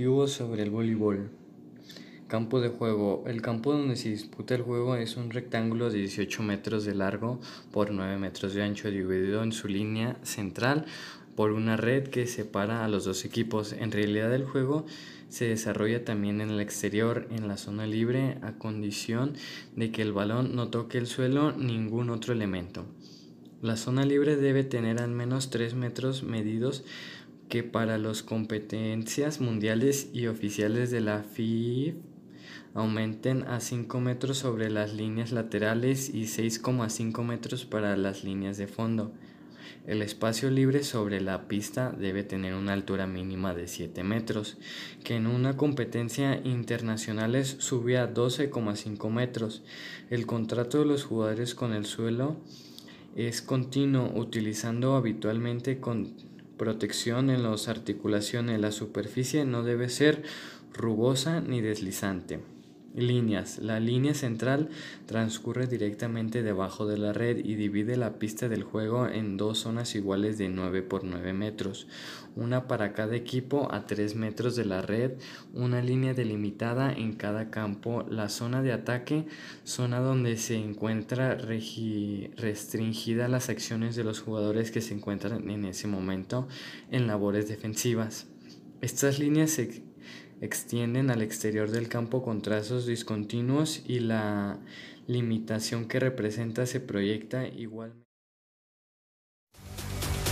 [0.00, 1.28] sobre el voleibol.
[2.26, 3.22] Campo de juego.
[3.26, 7.38] El campo donde se disputa el juego es un rectángulo de 18 metros de largo
[7.70, 10.86] por 9 metros de ancho dividido en su línea central
[11.36, 13.74] por una red que separa a los dos equipos.
[13.74, 14.86] En realidad el juego
[15.28, 19.34] se desarrolla también en el exterior, en la zona libre, a condición
[19.76, 22.86] de que el balón no toque el suelo ningún otro elemento.
[23.60, 26.84] La zona libre debe tener al menos 3 metros medidos
[27.50, 31.96] que para las competencias mundiales y oficiales de la FIF
[32.72, 38.68] aumenten a 5 metros sobre las líneas laterales y 6,5 metros para las líneas de
[38.68, 39.12] fondo.
[39.86, 44.56] El espacio libre sobre la pista debe tener una altura mínima de 7 metros,
[45.02, 49.64] que en una competencia internacional sube a 12,5 metros.
[50.08, 52.36] El contrato de los jugadores con el suelo
[53.16, 56.29] es continuo, utilizando habitualmente con
[56.60, 58.60] protección en las articulaciones.
[58.60, 60.22] La superficie no debe ser
[60.74, 62.40] rugosa ni deslizante.
[62.94, 63.58] Líneas.
[63.58, 64.68] La línea central
[65.06, 69.94] transcurre directamente debajo de la red y divide la pista del juego en dos zonas
[69.94, 71.86] iguales de 9 por 9 metros,
[72.34, 75.12] una para cada equipo a 3 metros de la red,
[75.54, 79.24] una línea delimitada en cada campo, la zona de ataque,
[79.62, 85.86] zona donde se encuentra restringida las acciones de los jugadores que se encuentran en ese
[85.86, 86.48] momento
[86.90, 88.26] en labores defensivas.
[88.80, 89.89] Estas líneas se
[90.40, 94.58] extienden al exterior del campo con trazos discontinuos y la
[95.06, 98.10] limitación que representa se proyecta igualmente.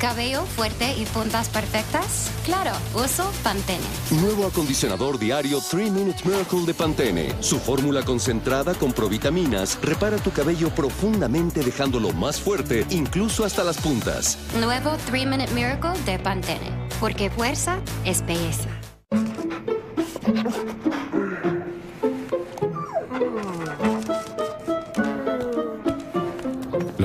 [0.00, 2.32] ¿Cabello fuerte y puntas perfectas?
[2.46, 3.84] Claro, uso Pantene.
[4.22, 7.34] Nuevo acondicionador diario 3 Minute Miracle de Pantene.
[7.40, 13.76] Su fórmula concentrada con provitaminas repara tu cabello profundamente dejándolo más fuerte, incluso hasta las
[13.76, 14.38] puntas.
[14.58, 16.70] Nuevo 3 Minute Miracle de Pantene.
[16.98, 18.79] Porque fuerza es belleza.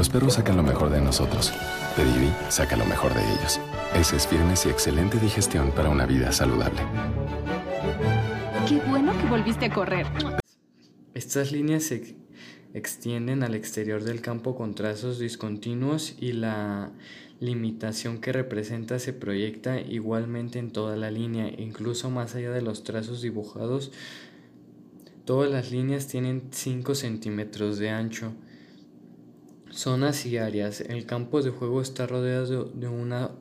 [0.06, 1.52] Los perros sacan lo mejor de nosotros.
[1.96, 3.60] Pedigree saca lo mejor de ellos.
[3.96, 6.80] Ese es firmes y excelente digestión para una vida saludable.
[8.70, 10.06] Qué bueno que volviste a correr.
[11.16, 12.18] Estas líneas se
[12.76, 16.92] extienden al exterior del campo con trazos discontinuos y la
[17.40, 22.84] limitación que representa se proyecta igualmente en toda la línea, incluso más allá de los
[22.84, 23.92] trazos dibujados.
[25.26, 28.36] Todas las líneas tienen 5 centímetros de ancho.
[29.76, 30.80] Zonas y áreas.
[30.80, 33.32] El campo de juego está rodeado de una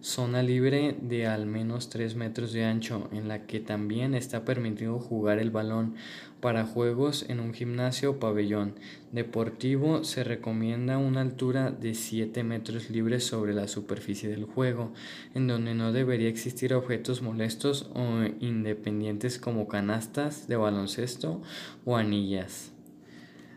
[0.00, 5.00] zona libre de al menos 3 metros de ancho, en la que también está permitido
[5.00, 5.96] jugar el balón.
[6.40, 8.76] Para juegos en un gimnasio o pabellón
[9.10, 14.92] deportivo se recomienda una altura de 7 metros libres sobre la superficie del juego,
[15.34, 21.42] en donde no debería existir objetos molestos o independientes como canastas de baloncesto
[21.84, 22.72] o anillas.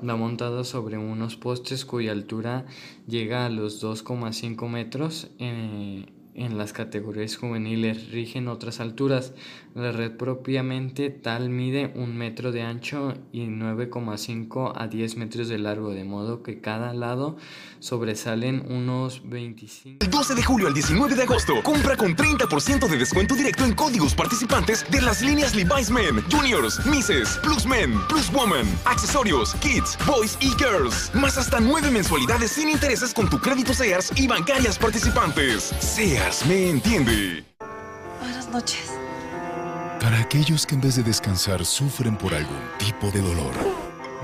[0.07, 2.67] va montada sobre unos postes cuya altura
[3.07, 5.31] llega a los 2,5 metros.
[5.39, 6.05] Eh,
[6.37, 9.33] en las categorías juveniles rigen otras alturas.
[9.75, 15.59] La red propiamente tal mide un metro de ancho y 9,5 a 10 metros de
[15.59, 17.37] largo, de modo que cada lado
[17.79, 20.05] sobresalen unos 25.
[20.05, 23.75] El 12 de julio al 19 de agosto, compra con 30% de descuento directo en
[23.75, 29.99] códigos participantes de las líneas Levi's Men, Juniors, Misses, Plus Men, Plus Woman, accesorios, kids,
[30.07, 31.11] boys y girls.
[31.15, 35.75] Más hasta 9 mensualidades sin intereses con tu crédito Sears y bancarias participantes.
[35.81, 37.45] Sears me entiende.
[38.21, 38.91] Buenas noches.
[40.01, 43.55] Para aquellos que en vez de descansar sufren por algún tipo de dolor,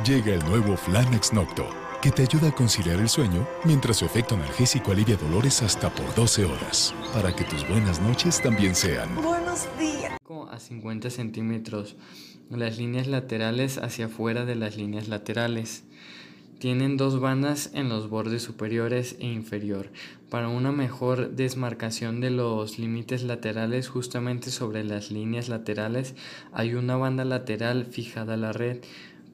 [0.04, 1.69] llega el nuevo Flanex Nocto,
[2.00, 6.12] que te ayuda a conciliar el sueño mientras su efecto analgésico alivia dolores hasta por
[6.16, 9.14] 12 horas, para que tus buenas noches también sean.
[9.14, 10.12] Buenos días.
[10.50, 11.96] A 50 centímetros,
[12.50, 15.84] las líneas laterales hacia afuera de las líneas laterales.
[16.62, 19.88] Tienen dos bandas en los bordes superiores e inferior
[20.30, 26.14] para una mejor desmarcación de los límites laterales justamente sobre las líneas laterales
[26.52, 28.78] hay una banda lateral fijada a la red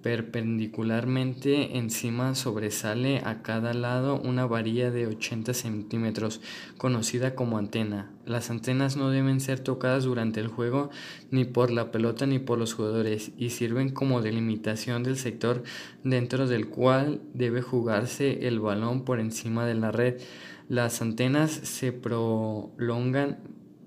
[0.03, 6.41] Perpendicularmente encima sobresale a cada lado una varilla de 80 centímetros,
[6.77, 8.13] conocida como antena.
[8.25, 10.91] Las antenas no deben ser tocadas durante el juego
[11.33, 15.65] ni por la pelota ni por los jugadores y sirven como delimitación del sector
[16.05, 20.21] dentro del cual debe jugarse el balón por encima de la red.
[20.69, 23.39] Las antenas se prolongan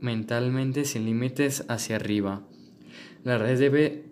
[0.02, 2.42] mentalmente sin límites hacia arriba.
[3.24, 4.11] La red debe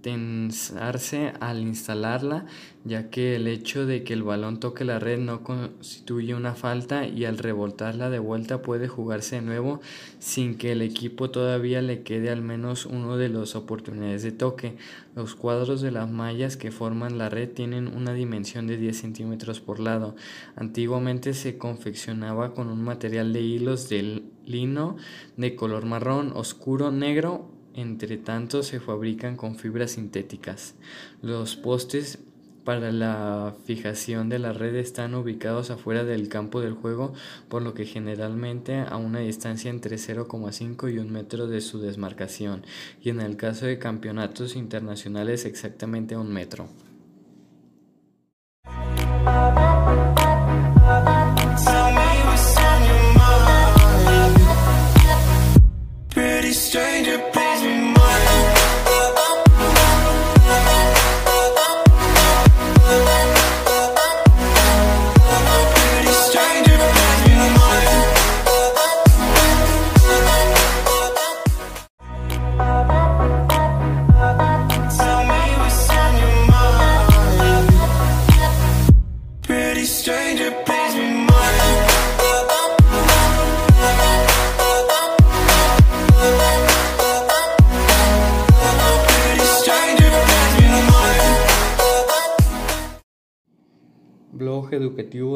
[0.00, 2.46] tensarse al instalarla,
[2.84, 7.06] ya que el hecho de que el balón toque la red no constituye una falta
[7.06, 9.80] y al rebotarla de vuelta puede jugarse de nuevo
[10.18, 14.76] sin que el equipo todavía le quede al menos uno de las oportunidades de toque.
[15.16, 19.60] Los cuadros de las mallas que forman la red tienen una dimensión de 10 centímetros
[19.60, 20.14] por lado.
[20.54, 24.96] Antiguamente se confeccionaba con un material de hilos de lino
[25.36, 30.74] de color marrón oscuro negro entre tanto, se fabrican con fibras sintéticas.
[31.22, 32.18] Los postes
[32.64, 37.14] para la fijación de la red están ubicados afuera del campo del juego,
[37.48, 42.66] por lo que generalmente a una distancia entre 0,5 y 1 metro de su desmarcación,
[43.00, 46.68] y en el caso de campeonatos internacionales exactamente a un metro.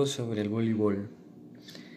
[0.06, 1.08] Sobre el voleibol.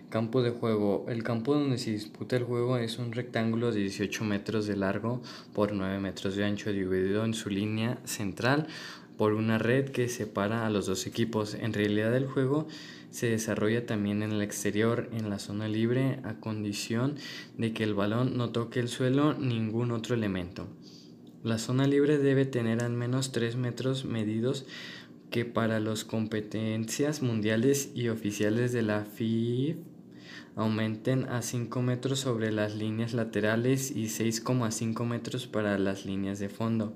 [0.09, 1.05] Campo de juego.
[1.09, 5.21] El campo donde se disputa el juego es un rectángulo de 18 metros de largo
[5.53, 8.67] por 9 metros de ancho dividido en su línea central
[9.17, 11.53] por una red que separa a los dos equipos.
[11.55, 12.67] En realidad el juego
[13.09, 17.15] se desarrolla también en el exterior, en la zona libre, a condición
[17.57, 20.67] de que el balón no toque el suelo ningún otro elemento.
[21.43, 24.65] La zona libre debe tener al menos 3 metros medidos
[25.35, 29.75] que para las competencias mundiales y oficiales de la FIF
[30.55, 36.47] aumenten a 5 metros sobre las líneas laterales y 6,5 metros para las líneas de
[36.47, 36.93] fondo.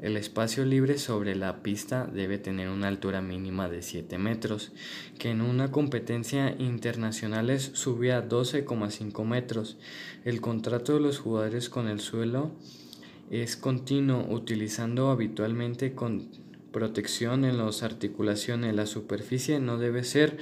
[0.00, 4.72] El espacio libre sobre la pista debe tener una altura mínima de 7 metros,
[5.18, 9.76] que en una competencia internacional sube a 12,5 metros.
[10.24, 12.50] El contrato de los jugadores con el suelo
[13.30, 18.74] es continuo, utilizando habitualmente con protección en las articulaciones.
[18.74, 20.38] La superficie no debe ser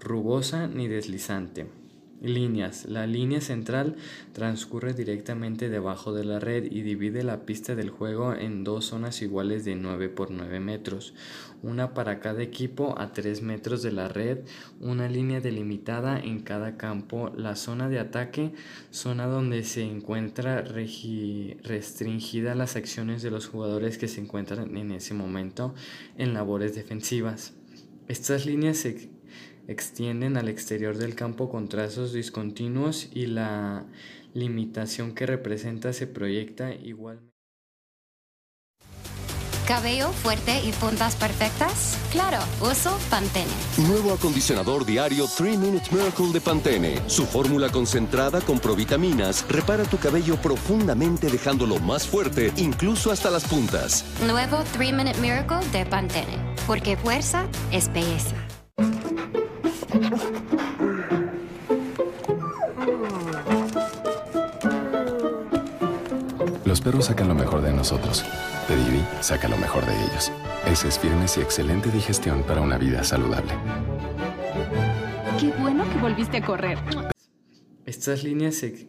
[0.00, 1.66] rugosa ni deslizante.
[2.22, 2.84] Líneas.
[2.84, 3.96] La línea central
[4.34, 9.22] transcurre directamente debajo de la red y divide la pista del juego en dos zonas
[9.22, 11.14] iguales de 9 por 9 metros,
[11.62, 14.40] una para cada equipo a 3 metros de la red,
[14.80, 18.52] una línea delimitada en cada campo, la zona de ataque,
[18.90, 25.14] zona donde se encuentra restringida las acciones de los jugadores que se encuentran en ese
[25.14, 25.74] momento
[26.18, 27.54] en labores defensivas.
[28.08, 29.08] Estas líneas se
[29.70, 33.86] extienden al exterior del campo con trazos discontinuos y la
[34.34, 37.30] limitación que representa se proyecta igualmente.
[39.66, 41.96] ¿Cabello fuerte y puntas perfectas?
[42.10, 43.46] Claro, uso Pantene.
[43.86, 47.00] Nuevo acondicionador diario 3 Minute Miracle de Pantene.
[47.06, 53.44] Su fórmula concentrada con provitaminas repara tu cabello profundamente dejándolo más fuerte, incluso hasta las
[53.44, 54.04] puntas.
[54.26, 56.36] Nuevo 3 Minute Miracle de Pantene.
[56.66, 58.34] Porque fuerza es belleza.
[66.64, 68.24] Los perros sacan lo mejor de nosotros.
[68.66, 70.32] Pedigree saca lo mejor de ellos.
[70.66, 73.52] es firmes y excelente digestión para una vida saludable.
[75.38, 76.78] Qué bueno que volviste a correr.
[77.84, 78.88] Estas líneas se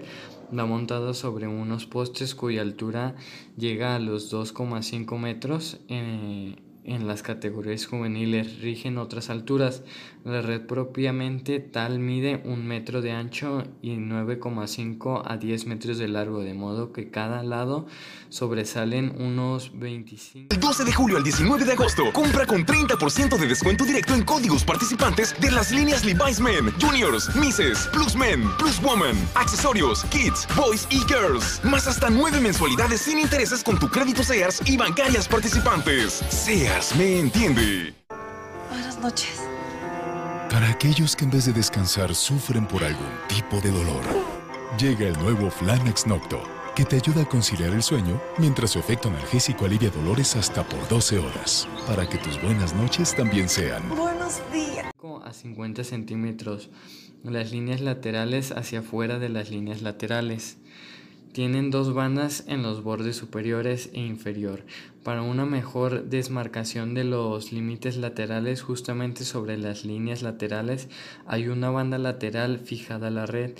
[0.58, 3.14] va montada sobre unos postes cuya altura
[3.58, 5.82] llega a los 2,5 metros.
[5.88, 6.56] Eh,
[6.89, 9.84] en las categorías juveniles rigen otras alturas.
[10.25, 16.08] La red propiamente tal mide un metro de ancho y 9,5 a 10 metros de
[16.08, 17.88] largo, de modo que cada lado
[18.29, 20.53] sobresalen unos 25.
[20.53, 24.24] El 12 de julio al 19 de agosto, compra con 30% de descuento directo en
[24.24, 30.48] códigos participantes de las líneas Levi's Men, Juniors, Misses, Plus Men, Plus Woman, accesorios, Kids,
[30.55, 31.62] Boys y Girls.
[31.63, 36.13] Más hasta 9 mensualidades sin intereses con tu crédito Sears y bancarias participantes.
[36.29, 37.93] Sears me entiende.
[38.69, 39.41] Buenas noches.
[40.50, 44.01] Para aquellos que en vez de descansar sufren por algún tipo de dolor,
[44.79, 46.41] llega el nuevo Flanax Nocto,
[46.75, 50.88] que te ayuda a conciliar el sueño mientras su efecto analgésico alivia dolores hasta por
[50.88, 53.88] 12 horas, para que tus buenas noches también sean.
[53.89, 54.86] Buenos días.
[55.25, 56.69] a 50 centímetros,
[57.24, 60.57] las líneas laterales hacia afuera de las líneas laterales.
[61.31, 64.63] Tienen dos bandas en los bordes superiores e inferior
[65.03, 68.63] para una mejor desmarcación de los límites laterales.
[68.63, 70.89] Justamente sobre las líneas laterales
[71.27, 73.51] hay una banda lateral fijada a la red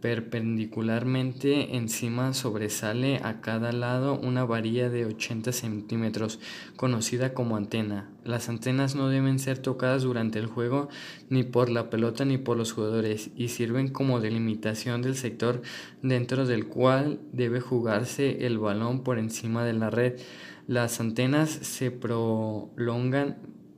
[0.00, 6.40] Perpendicularmente encima sobresale a cada lado una varilla de 80 centímetros,
[6.76, 8.08] conocida como antena.
[8.24, 10.88] Las antenas no deben ser tocadas durante el juego
[11.28, 15.60] ni por la pelota ni por los jugadores y sirven como delimitación del sector
[16.02, 20.18] dentro del cual debe jugarse el balón por encima de la red.
[20.66, 23.36] Las antenas se prolongan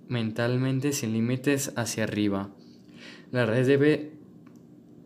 [0.09, 2.51] mentalmente sin límites hacia arriba.
[3.33, 4.22] La red debe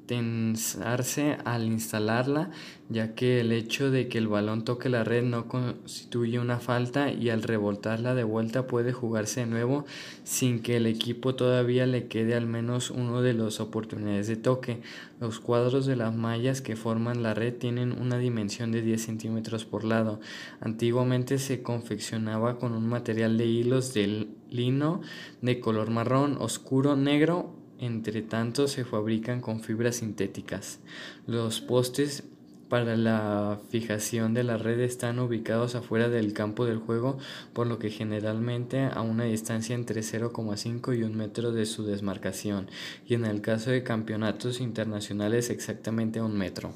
[0.06, 2.50] tensarse al instalarla,
[2.88, 7.12] ya que el hecho de que el balón toque la red no constituye una falta
[7.12, 9.84] y al revoltarla de vuelta puede jugarse de nuevo
[10.24, 14.80] sin que el equipo todavía le quede al menos uno de las oportunidades de toque.
[15.20, 19.64] Los cuadros de las mallas que forman la red tienen una dimensión de 10 centímetros
[19.64, 20.20] por lado.
[20.60, 25.00] Antiguamente se confeccionaba con un material de hilos de lino
[25.42, 30.80] de color marrón oscuro negro entre tanto, se fabrican con fibras sintéticas.
[31.26, 32.24] Los postes
[32.68, 37.18] para la fijación de la red están ubicados afuera del campo del juego,
[37.52, 42.68] por lo que generalmente a una distancia entre 0,5 y 1 metro de su desmarcación,
[43.06, 46.72] y en el caso de campeonatos internacionales exactamente a un metro.